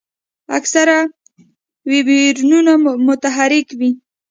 [0.57, 0.97] اکثره
[1.89, 2.73] ویبریونونه
[3.07, 3.91] متحرک وي.